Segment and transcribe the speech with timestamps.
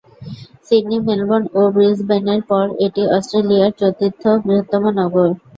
[0.65, 5.29] Sydney, Melbourne ও ব্রিসবেনের পর এটি অস্ট্রেলিয়ার চতুর্থ বৃহত্তম নগর।